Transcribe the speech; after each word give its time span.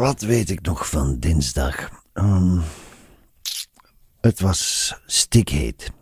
wat 0.00 0.20
weet 0.20 0.50
ik 0.50 0.62
nog 0.62 0.88
van 0.88 1.18
dinsdag? 1.18 2.02
Ehm, 2.12 2.58
het 4.20 4.40
was 4.40 4.94
stikheet. 5.06 5.92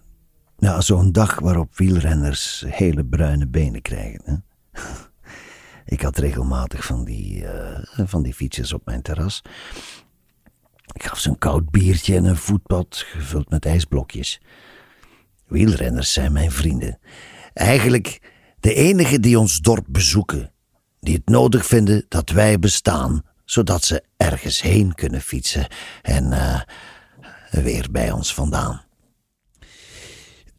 Ja, 0.58 0.80
zo'n 0.80 1.12
dag 1.12 1.38
waarop 1.38 1.76
wielrenners 1.76 2.64
hele 2.66 3.04
bruine 3.04 3.46
benen 3.46 3.82
krijgen. 3.82 4.22
Hè? 4.24 4.36
Ik 5.94 6.02
had 6.02 6.18
regelmatig 6.18 6.84
van 6.84 7.04
die, 7.04 7.42
uh, 7.42 7.78
van 7.84 8.22
die 8.22 8.34
fietsjes 8.34 8.72
op 8.72 8.84
mijn 8.84 9.02
terras. 9.02 9.42
Ik 10.92 11.02
gaf 11.02 11.18
ze 11.18 11.28
een 11.28 11.38
koud 11.38 11.70
biertje 11.70 12.16
en 12.16 12.24
een 12.24 12.36
voetpad 12.36 12.96
gevuld 12.96 13.50
met 13.50 13.66
ijsblokjes. 13.66 14.40
Wielrenners 15.46 16.12
zijn 16.12 16.32
mijn 16.32 16.50
vrienden. 16.50 16.98
Eigenlijk 17.52 18.32
de 18.60 18.74
enigen 18.74 19.20
die 19.20 19.38
ons 19.38 19.58
dorp 19.58 19.84
bezoeken, 19.88 20.52
die 21.00 21.14
het 21.14 21.28
nodig 21.28 21.66
vinden 21.66 22.04
dat 22.08 22.30
wij 22.30 22.58
bestaan, 22.58 23.22
zodat 23.50 23.84
ze 23.84 24.02
ergens 24.16 24.62
heen 24.62 24.94
kunnen 24.94 25.20
fietsen 25.20 25.66
en 26.02 26.24
uh, 26.24 26.60
weer 27.50 27.88
bij 27.90 28.10
ons 28.10 28.34
vandaan. 28.34 28.82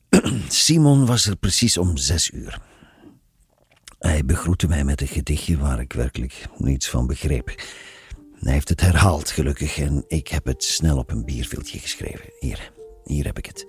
Simon 0.47 1.05
was 1.05 1.25
er 1.25 1.35
precies 1.35 1.77
om 1.77 1.97
zes 1.97 2.29
uur. 2.29 2.59
Hij 3.99 4.25
begroette 4.25 4.67
mij 4.67 4.83
met 4.83 5.01
een 5.01 5.07
gedichtje 5.07 5.57
waar 5.57 5.79
ik 5.79 5.93
werkelijk 5.93 6.45
niets 6.57 6.89
van 6.89 7.07
begreep. 7.07 7.55
Hij 8.39 8.53
heeft 8.53 8.69
het 8.69 8.81
herhaald, 8.81 9.29
gelukkig, 9.29 9.77
en 9.77 10.03
ik 10.07 10.27
heb 10.27 10.45
het 10.45 10.63
snel 10.63 10.97
op 10.97 11.11
een 11.11 11.25
bierviltje 11.25 11.79
geschreven. 11.79 12.33
Hier, 12.39 12.71
hier 13.03 13.25
heb 13.25 13.37
ik 13.37 13.45
het. 13.45 13.65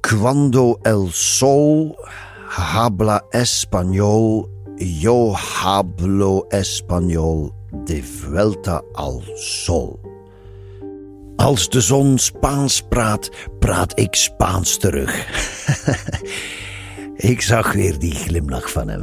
Cuando 0.00 0.78
el 0.82 1.08
sol 1.10 1.98
habla 2.48 3.24
español, 3.30 4.57
yo 4.78 5.34
hablo 5.34 6.46
español 6.50 7.52
de 7.84 8.02
vuelta 8.02 8.82
al 8.94 9.22
sol. 9.34 9.98
Als 11.36 11.68
de 11.68 11.80
zon 11.80 12.18
Spaans 12.18 12.82
praat, 12.82 13.30
praat 13.58 13.98
ik 13.98 14.14
Spaans 14.14 14.76
terug. 14.76 15.26
ik 17.32 17.40
zag 17.40 17.72
weer 17.72 17.98
die 17.98 18.14
glimlach 18.14 18.70
van 18.70 18.88
hem. 18.88 19.02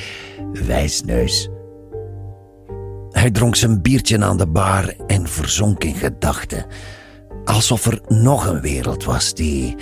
Wijsneus. 0.66 1.48
Hij 3.10 3.30
dronk 3.30 3.56
zijn 3.56 3.82
biertje 3.82 4.24
aan 4.24 4.36
de 4.36 4.46
bar 4.46 4.94
en 5.06 5.28
verzonk 5.28 5.84
in 5.84 5.94
gedachten. 5.94 6.66
Alsof 7.44 7.86
er 7.86 8.00
nog 8.08 8.46
een 8.46 8.60
wereld 8.60 9.04
was 9.04 9.34
die, 9.34 9.76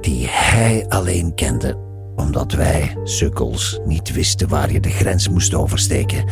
die 0.00 0.26
hij 0.28 0.86
alleen 0.88 1.34
kende, 1.34 1.76
omdat 2.22 2.52
wij, 2.52 2.96
sukkels, 3.04 3.80
niet 3.84 4.12
wisten 4.12 4.48
waar 4.48 4.72
je 4.72 4.80
de 4.80 4.90
grens 4.90 5.28
moest 5.28 5.54
oversteken. 5.54 6.24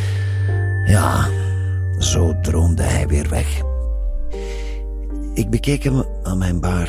Ja, 0.86 1.28
zo 1.98 2.40
droomde 2.40 2.82
hij 2.82 3.08
weer 3.08 3.28
weg. 3.28 3.62
Ik 5.34 5.50
bekeek 5.50 5.82
hem 5.82 6.04
aan 6.22 6.38
mijn 6.38 6.60
bar. 6.60 6.88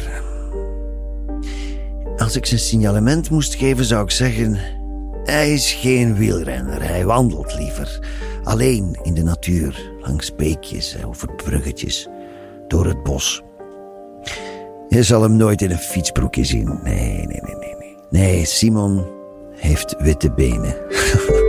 Als 2.17 2.35
ik 2.35 2.45
zijn 2.45 2.59
signalement 2.59 3.29
moest 3.29 3.55
geven, 3.55 3.85
zou 3.85 4.03
ik 4.03 4.11
zeggen: 4.11 4.57
Hij 5.23 5.53
is 5.53 5.71
geen 5.71 6.15
wielrenner, 6.15 6.83
hij 6.83 7.05
wandelt 7.05 7.57
liever. 7.57 7.99
Alleen 8.43 8.99
in 9.03 9.13
de 9.13 9.23
natuur, 9.23 9.91
langs 10.01 10.35
beekjes, 10.35 11.03
over 11.05 11.35
bruggetjes, 11.35 12.07
door 12.67 12.85
het 12.85 13.03
bos. 13.03 13.41
Je 14.89 15.03
zal 15.03 15.21
hem 15.21 15.35
nooit 15.35 15.61
in 15.61 15.71
een 15.71 15.77
fietsbroekje 15.77 16.43
zien. 16.43 16.79
Nee, 16.83 17.27
nee, 17.27 17.41
nee, 17.41 17.55
nee. 17.55 17.80
Nee, 18.11 18.45
Simon 18.45 19.05
heeft 19.55 19.95
witte 19.99 20.31
benen. 20.31 20.75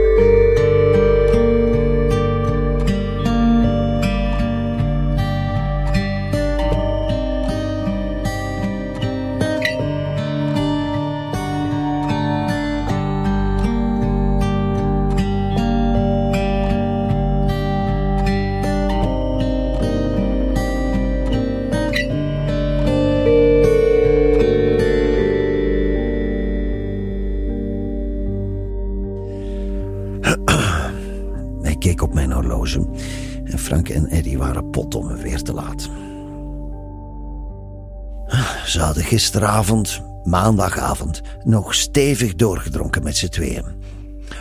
Ze 38.73 38.81
hadden 38.81 39.05
gisteravond, 39.05 40.01
maandagavond, 40.25 41.21
nog 41.45 41.75
stevig 41.75 42.35
doorgedronken 42.35 43.03
met 43.03 43.17
z'n 43.17 43.29
tweeën. 43.29 43.65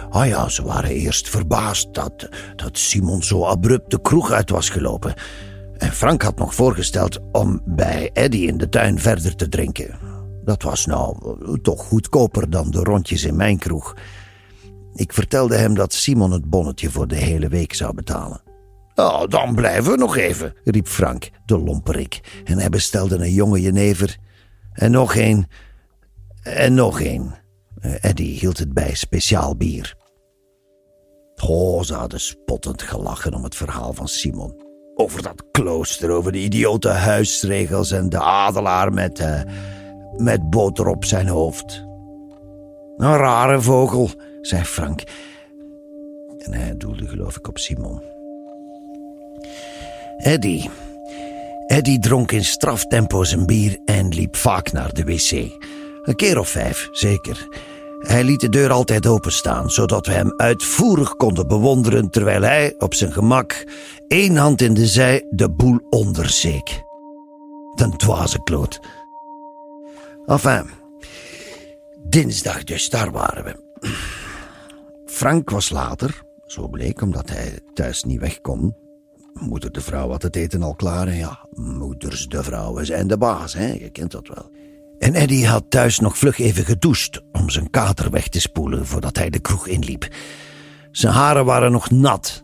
Ah 0.09 0.27
ja, 0.27 0.49
ze 0.49 0.63
waren 0.63 0.89
eerst 0.89 1.29
verbaasd 1.29 1.93
dat, 1.93 2.29
dat 2.55 2.77
Simon 2.77 3.23
zo 3.23 3.43
abrupt 3.43 3.91
de 3.91 4.01
kroeg 4.01 4.31
uit 4.31 4.49
was 4.49 4.69
gelopen. 4.69 5.13
En 5.77 5.91
Frank 5.91 6.21
had 6.21 6.37
nog 6.37 6.55
voorgesteld 6.55 7.19
om 7.31 7.61
bij 7.65 8.09
Eddie 8.13 8.47
in 8.47 8.57
de 8.57 8.69
tuin 8.69 8.99
verder 8.99 9.35
te 9.35 9.49
drinken. 9.49 9.99
Dat 10.43 10.61
was 10.63 10.85
nou 10.85 11.37
toch 11.61 11.83
goedkoper 11.83 12.49
dan 12.49 12.71
de 12.71 12.79
rondjes 12.79 13.23
in 13.23 13.35
mijn 13.35 13.57
kroeg. 13.57 13.95
Ik 14.93 15.13
vertelde 15.13 15.55
hem 15.55 15.73
dat 15.73 15.93
Simon 15.93 16.31
het 16.31 16.49
bonnetje 16.49 16.89
voor 16.89 17.07
de 17.07 17.15
hele 17.15 17.47
week 17.47 17.73
zou 17.73 17.93
betalen. 17.93 18.50
Oh, 19.01 19.27
dan 19.27 19.55
blijven 19.55 19.91
we 19.91 19.97
nog 19.97 20.17
even, 20.17 20.53
riep 20.63 20.87
Frank, 20.87 21.29
de 21.45 21.57
lomperik. 21.57 22.41
En 22.43 22.57
hij 22.57 22.69
bestelde 22.69 23.15
een 23.15 23.33
jonge 23.33 23.61
jenever. 23.61 24.17
En 24.73 24.91
nog 24.91 25.15
een. 25.15 25.47
En 26.43 26.73
nog 26.73 27.01
een. 27.01 27.33
Uh, 27.81 28.03
Eddie 28.03 28.39
hield 28.39 28.57
het 28.57 28.73
bij 28.73 28.93
speciaal 28.93 29.55
bier. 29.55 29.95
Oh, 31.47 31.83
ze 31.83 31.93
hadden 31.93 32.19
spottend 32.19 32.81
gelachen 32.81 33.33
om 33.33 33.43
het 33.43 33.55
verhaal 33.55 33.93
van 33.93 34.07
Simon. 34.07 34.63
Over 34.95 35.21
dat 35.21 35.43
klooster, 35.51 36.09
over 36.09 36.31
de 36.31 36.37
idiote 36.37 36.89
huisregels 36.89 37.91
en 37.91 38.09
de 38.09 38.19
adelaar 38.19 38.93
met, 38.93 39.19
uh, 39.19 39.41
met 40.17 40.49
boter 40.49 40.87
op 40.87 41.05
zijn 41.05 41.27
hoofd. 41.27 41.85
Een 42.97 43.17
rare 43.17 43.61
vogel, 43.61 44.09
zei 44.41 44.63
Frank. 44.63 45.03
En 46.37 46.53
hij 46.53 46.77
doelde 46.77 47.07
geloof 47.07 47.37
ik 47.37 47.47
op 47.47 47.57
Simon. 47.57 48.20
Eddie. 50.21 50.69
Eddie 51.67 51.99
dronk 51.99 52.31
in 52.31 52.45
straftempo 52.45 53.23
zijn 53.23 53.45
bier 53.45 53.79
en 53.85 54.07
liep 54.07 54.35
vaak 54.35 54.71
naar 54.71 54.93
de 54.93 55.03
wc. 55.03 55.31
Een 56.01 56.15
keer 56.15 56.39
of 56.39 56.49
vijf, 56.49 56.87
zeker. 56.91 57.47
Hij 57.99 58.23
liet 58.23 58.39
de 58.39 58.49
deur 58.49 58.71
altijd 58.71 59.07
openstaan, 59.07 59.69
zodat 59.69 60.05
we 60.05 60.11
hem 60.11 60.33
uitvoerig 60.37 61.15
konden 61.15 61.47
bewonderen 61.47 62.09
terwijl 62.09 62.41
hij 62.41 62.75
op 62.77 62.93
zijn 62.93 63.11
gemak, 63.11 63.65
één 64.07 64.35
hand 64.35 64.61
in 64.61 64.73
de 64.73 64.87
zij, 64.87 65.25
de 65.29 65.49
boel 65.49 65.79
onderzeek. 65.89 66.83
Den 67.75 67.97
dwaze 67.97 68.43
kloot. 68.43 68.79
Enfin, 70.25 70.69
dinsdag 72.09 72.63
dus, 72.63 72.89
daar 72.89 73.11
waren 73.11 73.43
we. 73.43 73.55
Frank 75.05 75.49
was 75.49 75.69
later, 75.69 76.21
zo 76.45 76.67
bleek 76.67 77.01
omdat 77.01 77.29
hij 77.29 77.59
thuis 77.73 78.03
niet 78.03 78.19
weg 78.19 78.41
kon. 78.41 78.80
Moeder 79.33 79.71
de 79.71 79.81
vrouw 79.81 80.09
had 80.09 80.21
het 80.21 80.35
eten 80.35 80.63
al 80.63 80.75
klaar 80.75 81.07
en 81.07 81.15
ja, 81.15 81.45
moeders 81.53 82.27
de 82.27 82.43
vrouwen 82.43 82.85
zijn 82.85 83.07
de 83.07 83.17
baas, 83.17 83.53
hè? 83.53 83.73
je 83.73 83.89
kent 83.89 84.11
dat 84.11 84.27
wel. 84.27 84.51
En 84.99 85.13
Eddie 85.13 85.47
had 85.47 85.69
thuis 85.69 85.99
nog 85.99 86.17
vlug 86.17 86.39
even 86.39 86.65
gedoucht 86.65 87.21
om 87.31 87.49
zijn 87.49 87.69
kater 87.69 88.09
weg 88.09 88.27
te 88.27 88.39
spoelen 88.39 88.85
voordat 88.85 89.17
hij 89.17 89.29
de 89.29 89.39
kroeg 89.39 89.67
inliep. 89.67 90.07
Zijn 90.91 91.13
haren 91.13 91.45
waren 91.45 91.71
nog 91.71 91.89
nat, 91.89 92.43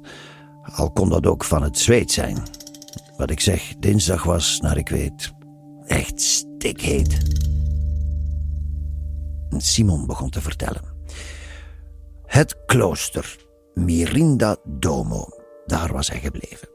al 0.76 0.92
kon 0.92 1.10
dat 1.10 1.26
ook 1.26 1.44
van 1.44 1.64
het 1.64 1.78
zweet 1.78 2.12
zijn. 2.12 2.38
Wat 3.18 3.30
ik 3.30 3.40
zeg, 3.40 3.74
dinsdag 3.80 4.24
was, 4.24 4.60
naar 4.60 4.78
ik 4.78 4.90
weet, 4.90 5.34
echt 5.86 6.22
stikheet. 6.22 7.18
Simon 9.58 10.06
begon 10.06 10.30
te 10.30 10.42
vertellen. 10.42 10.84
Het 12.26 12.66
klooster 12.66 13.38
Mirinda 13.74 14.58
Domo. 14.64 15.37
Daar 15.68 15.94
was 15.94 16.10
hij 16.10 16.20
gebleven. 16.20 16.68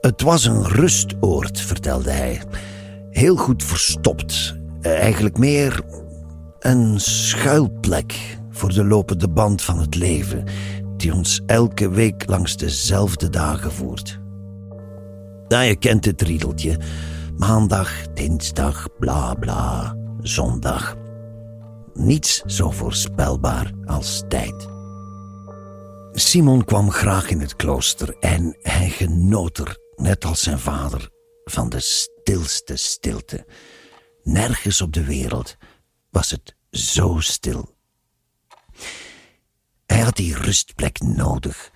Het 0.00 0.22
was 0.22 0.44
een 0.44 0.68
rustoord, 0.68 1.60
vertelde 1.60 2.10
hij. 2.10 2.42
Heel 3.10 3.36
goed 3.36 3.64
verstopt. 3.64 4.56
Eigenlijk 4.80 5.38
meer 5.38 5.82
een 6.58 7.00
schuilplek 7.00 8.38
voor 8.50 8.72
de 8.72 8.84
lopende 8.84 9.28
band 9.28 9.62
van 9.62 9.78
het 9.78 9.94
leven, 9.94 10.44
die 10.96 11.14
ons 11.14 11.40
elke 11.46 11.90
week 11.90 12.28
langs 12.28 12.56
dezelfde 12.56 13.30
dagen 13.30 13.72
voert. 13.72 14.20
Nou, 15.48 15.64
je 15.64 15.76
kent 15.76 16.04
het 16.04 16.22
riedeltje. 16.22 16.78
Maandag, 17.36 18.12
dinsdag, 18.14 18.86
bla 18.98 19.34
bla, 19.34 19.96
zondag. 20.20 20.96
Niets 21.94 22.42
zo 22.46 22.70
voorspelbaar 22.70 23.72
als 23.84 24.22
tijd. 24.28 24.68
Simon 26.12 26.64
kwam 26.64 26.90
graag 26.90 27.30
in 27.30 27.40
het 27.40 27.56
klooster 27.56 28.16
en 28.18 28.56
hij 28.62 28.88
genoot 28.88 29.58
er, 29.58 29.76
net 29.96 30.24
als 30.24 30.42
zijn 30.42 30.58
vader, 30.58 31.10
van 31.44 31.68
de 31.68 31.80
stilste 31.80 32.76
stilte. 32.76 33.46
Nergens 34.22 34.80
op 34.80 34.92
de 34.92 35.04
wereld 35.04 35.56
was 36.10 36.30
het 36.30 36.56
zo 36.70 37.16
stil. 37.18 37.76
Hij 39.86 40.00
had 40.00 40.16
die 40.16 40.34
rustplek 40.34 41.00
nodig, 41.00 41.70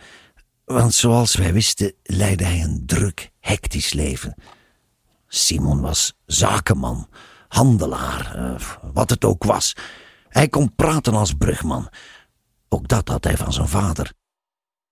want 0.64 0.94
zoals 0.94 1.34
wij 1.34 1.52
wisten 1.52 1.94
leidde 2.02 2.44
hij 2.44 2.62
een 2.62 2.82
druk, 2.86 3.30
hectisch 3.40 3.92
leven. 3.92 4.34
Simon 5.28 5.80
was 5.80 6.12
zakenman, 6.26 7.08
handelaar, 7.48 8.34
eh, 8.34 8.68
wat 8.92 9.10
het 9.10 9.24
ook 9.24 9.44
was. 9.44 9.76
Hij 10.28 10.48
kon 10.48 10.74
praten 10.74 11.14
als 11.14 11.32
brugman. 11.32 11.88
Ook 12.68 12.88
dat 12.88 13.08
had 13.08 13.24
hij 13.24 13.36
van 13.36 13.52
zijn 13.52 13.68
vader. 13.68 14.12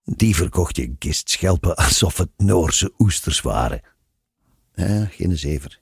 Die 0.04 0.36
verkocht 0.36 0.76
je 0.76 0.82
een 0.82 0.98
kist 0.98 1.30
schelpen 1.30 1.76
alsof 1.76 2.18
het 2.18 2.30
Noorse 2.36 2.92
oesters 2.98 3.40
waren. 3.40 3.80
Ja, 4.74 5.04
geen 5.04 5.38
zever. 5.38 5.80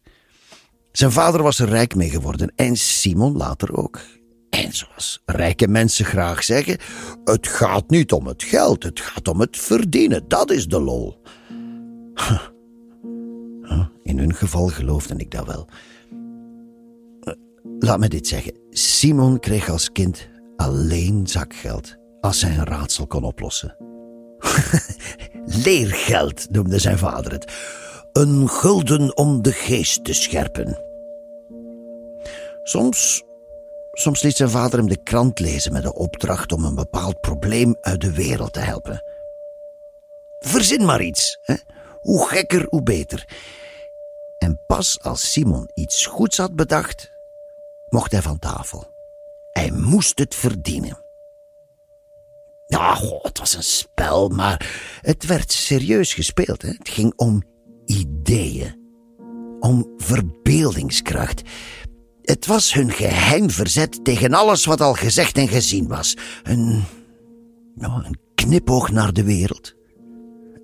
Zijn 0.92 1.12
vader 1.12 1.42
was 1.42 1.58
er 1.58 1.68
rijk 1.68 1.94
mee 1.94 2.10
geworden 2.10 2.52
en 2.56 2.76
Simon 2.76 3.36
later 3.36 3.76
ook. 3.76 4.00
En 4.50 4.72
zoals 4.72 5.22
rijke 5.24 5.68
mensen 5.68 6.04
graag 6.04 6.44
zeggen, 6.44 6.78
het 7.24 7.46
gaat 7.46 7.90
niet 7.90 8.12
om 8.12 8.26
het 8.26 8.42
geld, 8.42 8.82
het 8.82 9.00
gaat 9.00 9.28
om 9.28 9.40
het 9.40 9.56
verdienen. 9.56 10.28
Dat 10.28 10.50
is 10.50 10.66
de 10.66 10.80
lol. 10.80 11.22
In 14.02 14.18
hun 14.18 14.34
geval 14.34 14.68
geloofde 14.68 15.16
ik 15.16 15.30
dat 15.30 15.46
wel. 15.46 15.68
Eh, 17.20 17.34
laat 17.78 17.98
me 17.98 18.08
dit 18.08 18.26
zeggen. 18.26 18.52
Simon 18.70 19.38
kreeg 19.38 19.68
als 19.68 19.92
kind 19.92 20.28
alleen 20.56 21.26
zakgeld 21.26 21.96
als 22.20 22.42
hij 22.42 22.58
een 22.58 22.64
raadsel 22.64 23.06
kon 23.06 23.24
oplossen. 23.24 23.89
Leergeld 25.64 26.50
noemde 26.50 26.78
zijn 26.78 26.98
vader 26.98 27.32
het. 27.32 27.52
Een 28.12 28.48
gulden 28.48 29.16
om 29.16 29.42
de 29.42 29.52
geest 29.52 30.04
te 30.04 30.12
scherpen. 30.12 30.84
Soms, 32.62 33.22
soms 33.92 34.22
liet 34.22 34.36
zijn 34.36 34.50
vader 34.50 34.78
hem 34.78 34.88
de 34.88 35.02
krant 35.02 35.38
lezen 35.38 35.72
met 35.72 35.82
de 35.82 35.94
opdracht 35.94 36.52
om 36.52 36.64
een 36.64 36.74
bepaald 36.74 37.20
probleem 37.20 37.76
uit 37.80 38.00
de 38.00 38.12
wereld 38.12 38.52
te 38.52 38.60
helpen. 38.60 39.02
Verzin 40.38 40.84
maar 40.84 41.02
iets. 41.02 41.38
Hè? 41.42 41.54
Hoe 42.00 42.28
gekker, 42.28 42.66
hoe 42.68 42.82
beter. 42.82 43.24
En 44.38 44.60
pas 44.66 45.00
als 45.02 45.32
Simon 45.32 45.70
iets 45.74 46.06
goeds 46.06 46.36
had 46.36 46.54
bedacht, 46.54 47.10
mocht 47.88 48.12
hij 48.12 48.22
van 48.22 48.38
tafel. 48.38 48.84
Hij 49.50 49.70
moest 49.70 50.18
het 50.18 50.34
verdienen. 50.34 50.98
Ja, 52.70 52.98
het 53.22 53.38
was 53.38 53.54
een 53.56 53.62
spel, 53.62 54.28
maar 54.28 54.70
het 55.00 55.26
werd 55.26 55.52
serieus 55.52 56.14
gespeeld. 56.14 56.62
Hè? 56.62 56.68
Het 56.68 56.88
ging 56.88 57.12
om 57.16 57.42
ideeën, 57.84 58.78
om 59.60 59.94
verbeeldingskracht. 59.96 61.42
Het 62.22 62.46
was 62.46 62.74
hun 62.74 62.90
geheim 62.90 63.50
verzet 63.50 64.04
tegen 64.04 64.34
alles 64.34 64.64
wat 64.64 64.80
al 64.80 64.94
gezegd 64.94 65.36
en 65.36 65.48
gezien 65.48 65.88
was. 65.88 66.16
Een, 66.42 66.84
nou, 67.74 68.04
een 68.04 68.18
knipoog 68.34 68.90
naar 68.90 69.12
de 69.12 69.24
wereld, 69.24 69.74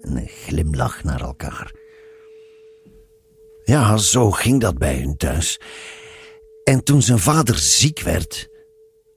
een 0.00 0.28
glimlach 0.28 1.04
naar 1.04 1.20
elkaar. 1.20 1.72
Ja, 3.64 3.96
zo 3.96 4.30
ging 4.30 4.60
dat 4.60 4.78
bij 4.78 4.98
hun 4.98 5.16
thuis. 5.16 5.60
En 6.64 6.84
toen 6.84 7.02
zijn 7.02 7.18
vader 7.18 7.58
ziek 7.58 8.00
werd 8.00 8.48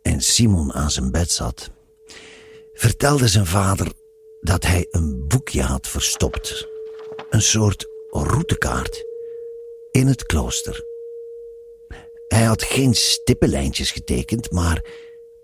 en 0.01 0.21
Simon 0.21 0.73
aan 0.73 0.91
zijn 0.91 1.11
bed 1.11 1.31
zat, 1.31 1.71
vertelde 2.79 3.27
zijn 3.27 3.45
vader 3.45 3.91
dat 4.41 4.65
hij 4.65 4.87
een 4.89 5.27
boekje 5.27 5.61
had 5.61 5.87
verstopt. 5.87 6.67
Een 7.29 7.41
soort 7.41 7.87
routekaart 8.09 9.05
in 9.91 10.07
het 10.07 10.23
klooster. 10.25 10.83
Hij 12.27 12.43
had 12.43 12.63
geen 12.63 12.93
stippenlijntjes 12.93 13.91
getekend, 13.91 14.51
maar 14.51 14.85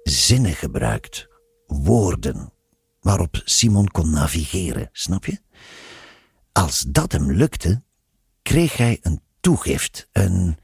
zinnen 0.04 0.54
gebruikt, 0.54 1.28
woorden 1.68 2.54
waarop 3.00 3.42
Simon 3.46 3.88
kon 3.88 4.10
navigeren, 4.10 4.90
snap 4.92 5.26
je? 5.26 5.38
Als 6.52 6.86
dat 6.88 7.12
hem 7.12 7.32
lukte, 7.32 7.84
kreeg 8.42 8.78
hij 8.78 9.00
een 9.02 9.22
toegift, 9.40 10.08
een, 10.12 10.58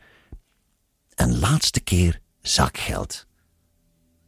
een 1.16 1.40
laatste 1.40 1.80
keer 1.80 2.22
zakgeld. 2.42 3.30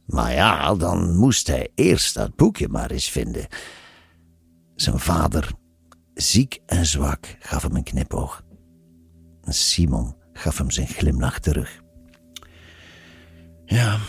Maar 0.05 0.33
ja, 0.33 0.75
dan 0.75 1.15
moest 1.15 1.47
hij 1.47 1.71
eerst 1.75 2.13
dat 2.13 2.35
boekje 2.35 2.67
maar 2.67 2.91
eens 2.91 3.09
vinden. 3.09 3.47
Zijn 4.75 4.99
vader, 4.99 5.51
ziek 6.13 6.59
en 6.65 6.85
zwak, 6.85 7.35
gaf 7.39 7.61
hem 7.61 7.75
een 7.75 7.83
knipoog. 7.83 8.43
Simon 9.43 10.15
gaf 10.33 10.57
hem 10.57 10.71
zijn 10.71 10.87
glimlach 10.87 11.39
terug. 11.39 11.81
Ja, 13.65 13.99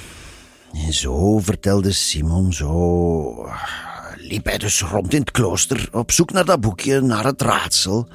en 0.72 0.92
zo 0.92 1.38
vertelde 1.38 1.92
Simon, 1.92 2.52
zo 2.52 3.48
liep 4.16 4.44
hij 4.44 4.58
dus 4.58 4.80
rond 4.80 5.14
in 5.14 5.20
het 5.20 5.30
klooster 5.30 5.88
op 5.92 6.12
zoek 6.12 6.32
naar 6.32 6.44
dat 6.44 6.60
boekje, 6.60 7.00
naar 7.00 7.24
het 7.24 7.42
raadsel. 7.42 8.08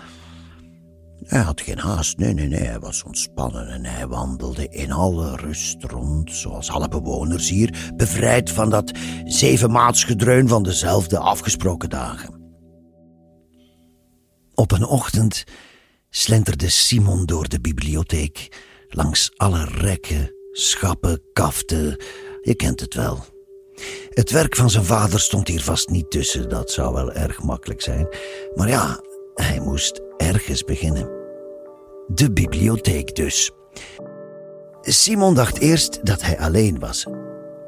Hij 1.24 1.42
had 1.42 1.62
geen 1.62 1.78
haast, 1.78 2.18
nee, 2.18 2.34
nee, 2.34 2.48
nee, 2.48 2.64
hij 2.64 2.80
was 2.80 3.04
ontspannen 3.04 3.68
en 3.68 3.86
hij 3.86 4.08
wandelde 4.08 4.68
in 4.68 4.92
alle 4.92 5.36
rust 5.36 5.84
rond, 5.84 6.32
zoals 6.32 6.70
alle 6.70 6.88
bewoners 6.88 7.50
hier, 7.50 7.92
bevrijd 7.96 8.50
van 8.50 8.70
dat 8.70 8.92
zevenmaatsgedreun 9.24 10.48
van 10.48 10.64
dezelfde 10.64 11.18
afgesproken 11.20 11.90
dagen. 11.90 12.38
Op 14.54 14.72
een 14.72 14.86
ochtend 14.86 15.44
slenterde 16.10 16.70
Simon 16.70 17.26
door 17.26 17.50
de 17.50 17.62
bibliotheek, 17.62 18.58
langs 18.88 19.32
alle 19.38 19.66
rekken, 19.66 20.34
schappen, 20.52 21.22
kaften, 21.34 22.04
je 22.42 22.56
kent 22.56 22.80
het 22.80 22.94
wel. 22.94 23.26
Het 24.10 24.32
werk 24.32 24.56
van 24.56 24.70
zijn 24.70 24.86
vader 24.86 25.20
stond 25.20 25.48
hier 25.48 25.62
vast 25.62 25.90
niet 25.90 26.12
tussen, 26.12 26.50
dat 26.50 26.72
zou 26.72 26.94
wel 26.94 27.12
erg 27.12 27.44
makkelijk 27.44 27.82
zijn. 27.82 28.08
Maar 28.56 28.70
ja, 28.70 29.04
hij 29.34 29.60
moest 29.60 30.02
ergens 30.20 30.64
beginnen. 30.64 31.10
De 32.08 32.32
bibliotheek 32.32 33.16
dus. 33.16 33.52
Simon 34.82 35.34
dacht 35.34 35.60
eerst 35.60 36.06
dat 36.06 36.22
hij 36.22 36.40
alleen 36.40 36.80
was. 36.80 37.06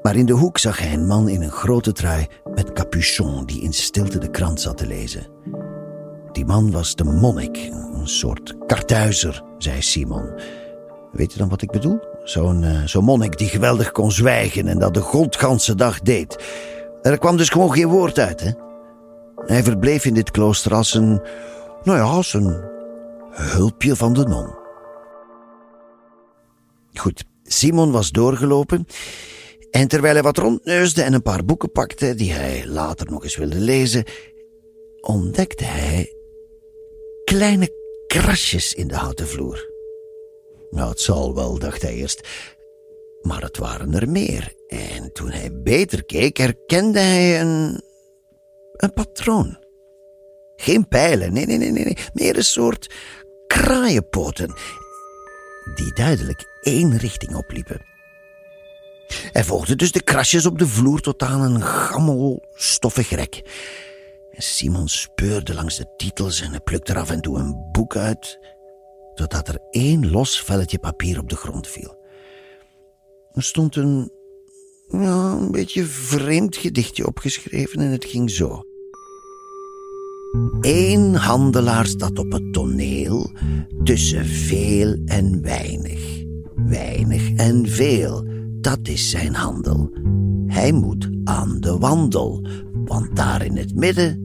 Maar 0.01 0.15
in 0.15 0.25
de 0.25 0.33
hoek 0.33 0.57
zag 0.57 0.79
hij 0.79 0.93
een 0.93 1.07
man 1.07 1.29
in 1.29 1.41
een 1.41 1.51
grote 1.51 1.91
trui 1.91 2.27
met 2.55 2.73
capuchon 2.73 3.45
die 3.45 3.61
in 3.61 3.73
stilte 3.73 4.17
de 4.17 4.29
krant 4.29 4.61
zat 4.61 4.77
te 4.77 4.87
lezen. 4.87 5.27
Die 6.31 6.45
man 6.45 6.71
was 6.71 6.95
de 6.95 7.03
monnik, 7.03 7.57
een 7.93 8.07
soort 8.07 8.55
kartuizer, 8.67 9.43
zei 9.57 9.81
Simon. 9.81 10.33
Weet 11.11 11.31
je 11.31 11.39
dan 11.39 11.49
wat 11.49 11.61
ik 11.61 11.71
bedoel? 11.71 11.99
Zo'n 12.23 12.63
uh, 12.63 12.85
zo'n 12.85 13.03
monnik 13.03 13.37
die 13.37 13.47
geweldig 13.47 13.91
kon 13.91 14.11
zwijgen 14.11 14.67
en 14.67 14.79
dat 14.79 14.93
de 14.93 15.01
godganse 15.01 15.75
dag 15.75 15.99
deed. 15.99 16.43
Er 17.01 17.17
kwam 17.17 17.37
dus 17.37 17.49
gewoon 17.49 17.73
geen 17.73 17.87
woord 17.87 18.19
uit, 18.19 18.41
hè? 18.41 18.51
Hij 19.45 19.63
verbleef 19.63 20.05
in 20.05 20.13
dit 20.13 20.31
klooster 20.31 20.73
als 20.73 20.93
een, 20.93 21.21
nou 21.83 21.97
ja, 21.97 22.03
als 22.03 22.33
een 22.33 22.63
hulpje 23.29 23.95
van 23.95 24.13
de 24.13 24.25
non. 24.25 24.59
Goed, 26.93 27.23
Simon 27.43 27.91
was 27.91 28.11
doorgelopen. 28.11 28.85
En 29.71 29.87
terwijl 29.87 30.13
hij 30.13 30.23
wat 30.23 30.37
rondneusde 30.37 31.01
en 31.01 31.13
een 31.13 31.21
paar 31.21 31.45
boeken 31.45 31.71
pakte 31.71 32.15
die 32.15 32.31
hij 32.31 32.67
later 32.67 33.11
nog 33.11 33.23
eens 33.23 33.35
wilde 33.35 33.59
lezen, 33.59 34.03
ontdekte 35.01 35.63
hij 35.63 36.15
kleine 37.23 37.69
krasjes 38.07 38.73
in 38.73 38.87
de 38.87 38.95
houten 38.95 39.27
vloer. 39.27 39.69
Nou, 40.69 40.89
het 40.89 40.99
zal 40.99 41.35
wel, 41.35 41.59
dacht 41.59 41.81
hij 41.81 41.93
eerst. 41.93 42.27
Maar 43.21 43.41
het 43.41 43.57
waren 43.57 43.93
er 43.93 44.09
meer. 44.09 44.53
En 44.67 45.11
toen 45.11 45.29
hij 45.29 45.61
beter 45.61 46.05
keek, 46.05 46.37
herkende 46.37 46.99
hij 46.99 47.41
een. 47.41 47.83
een 48.71 48.93
patroon. 48.93 49.60
Geen 50.61 50.87
pijlen, 50.87 51.33
nee, 51.33 51.45
nee, 51.45 51.57
nee, 51.57 51.71
nee. 51.71 51.97
Meer 52.13 52.37
een 52.37 52.43
soort 52.43 52.93
kraaienpoten. 53.47 54.53
Die 55.75 55.93
duidelijk 55.93 56.59
één 56.61 56.97
richting 56.97 57.35
opliepen. 57.35 57.81
Hij 59.31 59.43
volgde 59.43 59.75
dus 59.75 59.91
de 59.91 60.03
krasjes 60.03 60.45
op 60.45 60.59
de 60.59 60.67
vloer 60.67 61.01
tot 61.01 61.23
aan 61.23 61.41
een 61.41 61.61
gammel, 61.61 62.43
stoffig 62.53 63.09
rek. 63.09 63.41
Simon 64.31 64.87
speurde 64.87 65.53
langs 65.53 65.77
de 65.77 65.93
titels 65.97 66.41
en 66.41 66.63
plukte 66.63 66.93
er 66.93 66.99
af 66.99 67.09
en 67.09 67.21
toe 67.21 67.37
een 67.37 67.69
boek 67.71 67.95
uit, 67.95 68.39
totdat 69.15 69.47
er 69.47 69.59
één 69.69 70.11
los 70.11 70.41
velletje 70.41 70.79
papier 70.79 71.19
op 71.19 71.29
de 71.29 71.35
grond 71.35 71.67
viel. 71.67 71.97
Er 73.33 73.43
stond 73.43 73.75
een, 73.75 74.11
ja, 74.87 75.31
een 75.31 75.51
beetje 75.51 75.83
vreemd 75.83 76.55
gedichtje 76.55 77.07
opgeschreven 77.07 77.79
en 77.79 77.91
het 77.91 78.05
ging 78.05 78.31
zo. 78.31 78.65
Eén 80.61 81.15
handelaar 81.15 81.85
staat 81.85 82.19
op 82.19 82.31
het 82.31 82.53
toneel 82.53 83.31
tussen 83.83 84.25
veel 84.25 84.95
en 85.05 85.41
weinig. 85.41 86.23
Weinig 86.55 87.31
en 87.33 87.67
veel, 87.67 88.25
dat 88.61 88.79
is 88.87 89.09
zijn 89.09 89.33
handel. 89.33 89.91
Hij 90.47 90.71
moet 90.71 91.09
aan 91.23 91.59
de 91.59 91.77
wandel, 91.77 92.45
Want 92.85 93.15
daar 93.15 93.45
in 93.45 93.57
het 93.57 93.75
midden, 93.75 94.19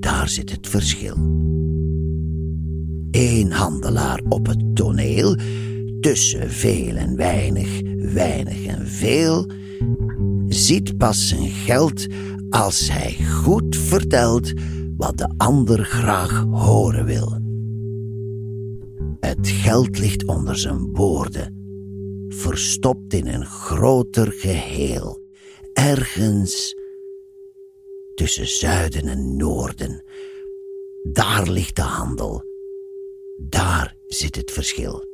daar 0.00 0.28
zit 0.28 0.50
het 0.50 0.68
verschil. 0.68 1.16
Eén 3.10 3.52
handelaar 3.52 4.22
op 4.28 4.46
het 4.46 4.76
toneel, 4.76 5.36
tussen 6.00 6.50
veel 6.50 6.96
en 6.96 7.16
weinig, 7.16 7.80
weinig 8.12 8.66
en 8.66 8.86
veel, 8.86 9.50
ziet 10.46 10.96
pas 10.96 11.28
zijn 11.28 11.48
geld 11.48 12.06
als 12.50 12.90
hij 12.92 13.16
goed 13.24 13.76
vertelt 13.76 14.52
wat 14.98 15.18
de 15.18 15.34
ander 15.36 15.84
graag 15.84 16.44
horen 16.50 17.04
wil. 17.04 17.36
Het 19.20 19.48
geld 19.48 19.98
ligt 19.98 20.26
onder 20.26 20.56
zijn 20.56 20.92
woorden, 20.92 21.54
verstopt 22.28 23.14
in 23.14 23.26
een 23.26 23.46
groter 23.46 24.32
geheel, 24.32 25.22
ergens 25.72 26.76
tussen 28.14 28.48
zuiden 28.48 29.08
en 29.08 29.36
noorden. 29.36 30.02
Daar 31.02 31.48
ligt 31.48 31.76
de 31.76 31.82
handel, 31.82 32.44
daar 33.36 33.96
zit 34.06 34.36
het 34.36 34.50
verschil. 34.50 35.04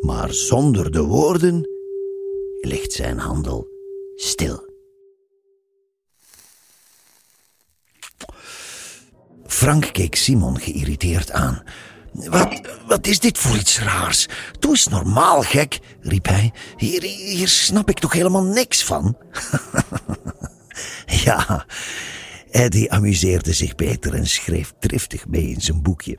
Maar 0.00 0.32
zonder 0.32 0.90
de 0.90 1.02
woorden 1.02 1.68
ligt 2.60 2.92
zijn 2.92 3.18
handel 3.18 3.68
stil. 4.14 4.67
Frank 9.58 9.92
keek 9.92 10.14
Simon 10.14 10.60
geïrriteerd 10.60 11.32
aan. 11.32 11.62
Wat, 12.12 12.60
wat 12.86 13.06
is 13.06 13.20
dit 13.20 13.38
voor 13.38 13.56
iets 13.56 13.80
raars? 13.80 14.26
Doe 14.58 14.70
eens 14.70 14.88
normaal, 14.88 15.42
gek, 15.42 15.78
riep 16.00 16.26
hij. 16.26 16.52
Hier, 16.76 17.02
hier 17.02 17.48
snap 17.48 17.90
ik 17.90 17.98
toch 17.98 18.12
helemaal 18.12 18.44
niks 18.44 18.84
van? 18.84 19.16
ja, 21.24 21.66
Eddie 22.50 22.92
amuseerde 22.92 23.52
zich 23.52 23.74
beter 23.74 24.14
en 24.14 24.26
schreef 24.26 24.72
driftig 24.78 25.28
mee 25.28 25.48
in 25.48 25.60
zijn 25.60 25.82
boekje. 25.82 26.18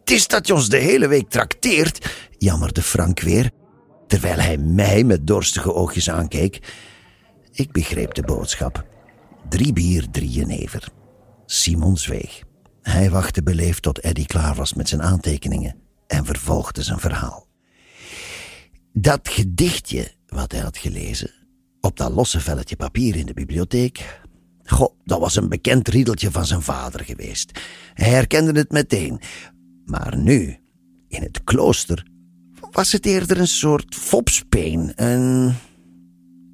Het 0.00 0.10
is 0.10 0.26
dat 0.26 0.46
je 0.46 0.54
ons 0.54 0.68
de 0.68 0.78
hele 0.78 1.08
week 1.08 1.28
trakteert, 1.28 2.10
jammerde 2.38 2.82
Frank 2.82 3.20
weer, 3.20 3.50
terwijl 4.06 4.38
hij 4.38 4.56
mij 4.56 5.04
met 5.04 5.26
dorstige 5.26 5.74
oogjes 5.74 6.10
aankeek. 6.10 6.58
Ik 7.52 7.72
begreep 7.72 8.14
de 8.14 8.22
boodschap. 8.22 8.84
Drie 9.48 9.72
bier, 9.72 10.10
drie 10.10 10.30
jenever. 10.30 10.88
Simon 11.46 11.96
zweeg. 11.96 12.48
Hij 12.82 13.10
wachtte 13.10 13.42
beleefd 13.42 13.82
tot 13.82 13.98
Eddie 13.98 14.26
klaar 14.26 14.54
was 14.54 14.74
met 14.74 14.88
zijn 14.88 15.02
aantekeningen 15.02 15.76
en 16.06 16.24
vervolgde 16.24 16.82
zijn 16.82 16.98
verhaal. 16.98 17.46
Dat 18.92 19.28
gedichtje 19.28 20.12
wat 20.26 20.52
hij 20.52 20.60
had 20.60 20.78
gelezen, 20.78 21.30
op 21.80 21.96
dat 21.96 22.12
losse 22.12 22.40
velletje 22.40 22.76
papier 22.76 23.16
in 23.16 23.26
de 23.26 23.34
bibliotheek, 23.34 24.20
goh, 24.64 24.94
dat 25.04 25.20
was 25.20 25.36
een 25.36 25.48
bekend 25.48 25.88
riedeltje 25.88 26.30
van 26.30 26.46
zijn 26.46 26.62
vader 26.62 27.04
geweest. 27.04 27.60
Hij 27.94 28.08
herkende 28.08 28.52
het 28.52 28.70
meteen. 28.70 29.20
Maar 29.84 30.16
nu, 30.16 30.58
in 31.08 31.22
het 31.22 31.44
klooster, 31.44 32.06
was 32.70 32.92
het 32.92 33.06
eerder 33.06 33.38
een 33.38 33.48
soort 33.48 33.94
fopspeen, 33.94 34.92
een, 34.94 35.54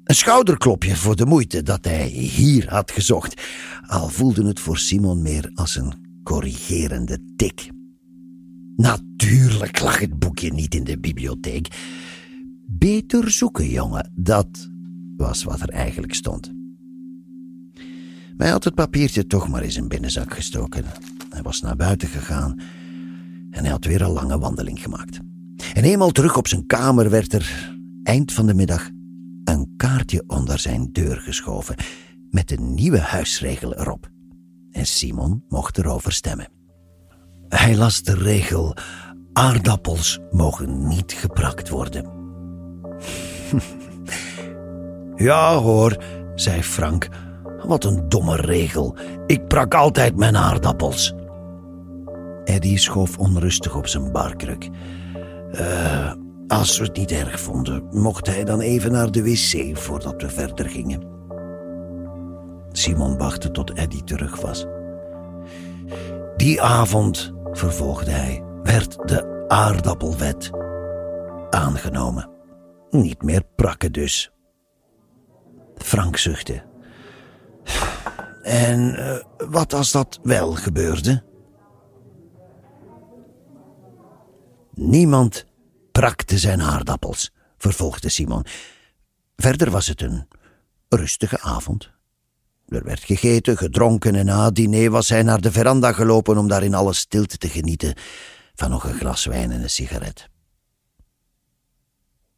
een 0.03 0.15
schouderklopje 0.15 0.95
voor 0.95 1.15
de 1.15 1.25
moeite 1.25 1.63
dat 1.63 1.85
hij 1.85 2.07
hier 2.07 2.69
had 2.69 2.91
gezocht, 2.91 3.41
al 3.87 4.09
voelde 4.09 4.47
het 4.47 4.59
voor 4.59 4.77
Simon 4.77 5.21
meer 5.21 5.51
als 5.53 5.75
een 5.75 6.06
corrigerende 6.27 7.19
tik. 7.35 7.69
Natuurlijk 8.75 9.79
lag 9.79 9.99
het 9.99 10.19
boekje 10.19 10.53
niet 10.53 10.75
in 10.75 10.83
de 10.83 10.99
bibliotheek. 10.99 11.67
Beter 12.65 13.31
zoeken, 13.31 13.69
jongen, 13.69 14.11
dat 14.15 14.69
was 15.17 15.43
wat 15.43 15.61
er 15.61 15.69
eigenlijk 15.69 16.13
stond. 16.13 16.51
Hij 18.37 18.49
had 18.49 18.63
het 18.63 18.75
papiertje 18.75 19.27
toch 19.27 19.47
maar 19.47 19.63
in 19.63 19.71
zijn 19.71 19.87
binnenzak 19.87 20.33
gestoken. 20.33 20.85
Hij 21.29 21.41
was 21.41 21.61
naar 21.61 21.75
buiten 21.75 22.07
gegaan 22.07 22.59
en 23.51 23.61
hij 23.61 23.71
had 23.71 23.85
weer 23.85 24.01
een 24.01 24.11
lange 24.11 24.39
wandeling 24.39 24.81
gemaakt. 24.81 25.19
En 25.73 25.83
eenmaal 25.83 26.11
terug 26.11 26.37
op 26.37 26.47
zijn 26.47 26.65
kamer 26.65 27.09
werd 27.09 27.33
er, 27.33 27.75
eind 28.03 28.33
van 28.33 28.45
de 28.47 28.53
middag, 28.53 28.89
een 29.43 29.73
kaartje 29.77 30.23
onder 30.27 30.59
zijn 30.59 30.89
deur 30.91 31.17
geschoven 31.17 31.75
met 32.29 32.51
een 32.51 32.73
nieuwe 32.73 32.99
huisregel 32.99 33.75
erop 33.75 34.15
en 34.77 34.85
Simon 34.85 35.43
mocht 35.49 35.77
erover 35.77 36.11
stemmen. 36.11 36.49
Hij 37.49 37.75
las 37.75 38.03
de 38.03 38.15
regel: 38.15 38.75
aardappels 39.33 40.19
mogen 40.31 40.87
niet 40.87 41.13
geprakt 41.13 41.69
worden. 41.69 42.09
ja 45.29 45.55
hoor, 45.55 46.03
zei 46.35 46.63
Frank. 46.63 47.07
Wat 47.65 47.83
een 47.83 48.09
domme 48.09 48.35
regel. 48.35 48.95
Ik 49.25 49.47
prak 49.47 49.73
altijd 49.73 50.15
mijn 50.15 50.37
aardappels. 50.37 51.13
Eddie 52.43 52.77
schoof 52.77 53.17
onrustig 53.17 53.75
op 53.75 53.87
zijn 53.87 54.11
barkruk. 54.11 54.69
Uh, 55.51 56.13
als 56.47 56.77
we 56.77 56.83
het 56.83 56.97
niet 56.97 57.11
erg 57.11 57.39
vonden, 57.39 57.87
mocht 57.91 58.27
hij 58.27 58.43
dan 58.43 58.59
even 58.59 58.91
naar 58.91 59.11
de 59.11 59.23
wc 59.23 59.77
voordat 59.77 60.21
we 60.21 60.29
verder 60.29 60.69
gingen. 60.69 61.16
Simon 62.87 63.17
wachtte 63.17 63.51
tot 63.51 63.73
Eddie 63.73 64.03
terug 64.03 64.41
was. 64.41 64.65
Die 66.37 66.61
avond, 66.61 67.33
vervolgde 67.51 68.11
hij, 68.11 68.43
werd 68.63 69.07
de 69.07 69.45
aardappelwet 69.47 70.51
aangenomen. 71.49 72.29
Niet 72.89 73.21
meer 73.21 73.43
prakken 73.55 73.91
dus. 73.91 74.31
Frank 75.75 76.17
zuchtte. 76.17 76.63
En 78.43 78.79
uh, 78.79 79.17
wat 79.49 79.73
als 79.73 79.91
dat 79.91 80.19
wel 80.23 80.51
gebeurde? 80.51 81.23
Niemand 84.73 85.45
prakte 85.91 86.37
zijn 86.37 86.61
aardappels, 86.61 87.31
vervolgde 87.57 88.09
Simon. 88.09 88.45
Verder 89.35 89.71
was 89.71 89.87
het 89.87 90.01
een 90.01 90.27
rustige 90.89 91.39
avond. 91.39 91.95
Er 92.67 92.83
werd 92.83 93.03
gegeten, 93.03 93.57
gedronken 93.57 94.15
en 94.15 94.25
na 94.25 94.45
het 94.45 94.55
diner 94.55 94.91
was 94.91 95.09
hij 95.09 95.23
naar 95.23 95.41
de 95.41 95.51
veranda 95.51 95.91
gelopen 95.93 96.37
om 96.37 96.47
daar 96.47 96.63
in 96.63 96.73
alle 96.73 96.93
stilte 96.93 97.37
te 97.37 97.49
genieten 97.49 97.93
van 98.55 98.69
nog 98.69 98.83
een 98.83 98.97
glas 98.97 99.25
wijn 99.25 99.51
en 99.51 99.61
een 99.61 99.69
sigaret. 99.69 100.29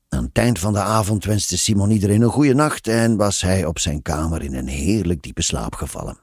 Aan 0.10 0.24
het 0.24 0.38
eind 0.38 0.60
van 0.60 0.74
de 0.74 0.80
avond 0.80 1.26
wenste 1.26 1.58
Simon 1.58 1.92
iedereen 1.92 2.22
een 2.22 2.30
goede 2.30 2.54
nacht 2.54 2.88
en 2.88 3.18
was 3.18 3.42
hij 3.42 3.66
op 3.66 3.80
zijn 3.80 4.02
kamer 4.02 4.42
in 4.42 4.54
een 4.54 4.68
heerlijk 4.68 5.22
diepe 5.22 5.42
slaap 5.42 5.76
gevallen. 5.76 6.18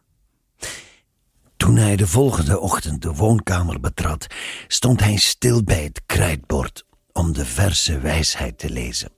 Toen 1.57 1.77
hij 1.77 1.97
de 1.97 2.07
volgende 2.07 2.61
ochtend 2.61 3.03
de 3.03 3.13
woonkamer 3.13 3.81
betrad, 3.81 4.27
stond 4.67 5.01
hij 5.01 5.17
stil 5.17 5.65
bij 5.65 5.85
het 5.85 6.03
krijtbord 6.07 6.85
om 7.13 7.33
de 7.33 7.45
verse 7.45 7.99
wijsheid 7.99 8.59
te 8.59 8.71
lezen. 8.71 9.16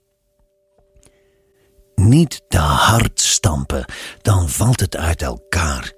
Niet 2.09 2.41
te 2.47 2.57
hard 2.57 3.21
stampen, 3.21 3.85
dan 4.21 4.49
valt 4.49 4.79
het 4.79 4.95
uit 4.95 5.21
elkaar. 5.21 5.93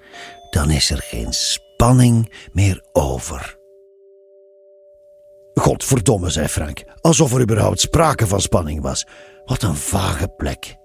Dan 0.50 0.70
is 0.70 0.89
er 0.89 1.01
geen 1.01 1.34
spanning 1.34 2.34
meer 2.53 2.86
over. 2.91 3.58
Godverdomme, 5.53 6.30
zei 6.30 6.48
Frank, 6.48 6.84
alsof 7.01 7.34
er 7.34 7.41
überhaupt 7.41 7.80
sprake 7.80 8.27
van 8.27 8.41
spanning 8.41 8.82
was. 8.82 9.06
Wat 9.46 9.63
een 9.63 9.75
vage 9.75 10.27
plek. 10.27 10.75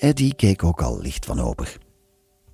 Eddie 0.00 0.34
keek 0.34 0.64
ook 0.64 0.82
al 0.82 1.00
licht 1.00 1.26
wanhopig. 1.26 1.78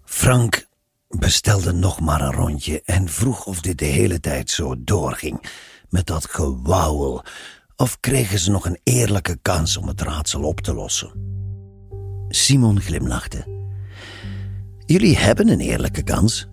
Frank 0.04 0.66
bestelde 1.08 1.72
nog 1.72 2.00
maar 2.00 2.20
een 2.20 2.32
rondje 2.32 2.82
en 2.84 3.08
vroeg 3.08 3.46
of 3.46 3.60
dit 3.60 3.78
de 3.78 3.84
hele 3.84 4.20
tijd 4.20 4.50
zo 4.50 4.74
doorging, 4.78 5.42
met 5.88 6.06
dat 6.06 6.26
gewauwel 6.30 7.24
of 7.76 8.00
kregen 8.00 8.38
ze 8.38 8.50
nog 8.50 8.66
een 8.66 8.78
eerlijke 8.82 9.38
kans 9.42 9.76
om 9.76 9.88
het 9.88 10.00
raadsel 10.00 10.42
op 10.42 10.60
te 10.60 10.74
lossen? 10.74 11.12
Simon 12.28 12.80
glimlachte. 12.80 13.44
Jullie 14.86 15.16
hebben 15.16 15.48
een 15.48 15.60
eerlijke 15.60 16.02
kans. 16.02 16.48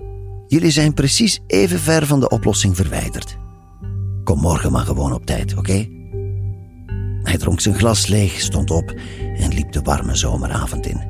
Jullie 0.48 0.72
zijn 0.72 0.94
precies 0.94 1.40
even 1.48 1.80
ver 1.80 2.06
van 2.06 2.20
de 2.20 2.30
oplossing 2.30 2.76
verwijderd. 2.76 3.38
Kom 4.24 4.40
morgen 4.40 4.72
maar 4.72 4.86
gewoon 4.86 5.14
op 5.14 5.26
tijd, 5.26 5.58
oké? 5.58 5.88
Hij 7.24 7.38
dronk 7.38 7.60
zijn 7.60 7.76
glas 7.76 8.08
leeg, 8.08 8.40
stond 8.40 8.72
op 8.72 8.94
en 9.38 9.54
liep 9.54 9.72
de 9.72 9.82
warme 9.82 10.16
zomeravond 10.16 10.86
in. 10.86 11.10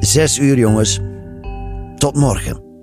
Zes 0.00 0.38
uur, 0.38 0.58
jongens. 0.58 1.00
Tot 1.96 2.14
morgen. 2.16 2.73